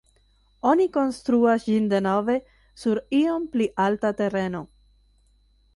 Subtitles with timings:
[0.69, 2.39] Oni konstruas ĝin denove
[2.85, 4.65] sur iom pli alta tereno.